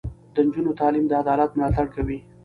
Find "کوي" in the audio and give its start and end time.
1.95-2.17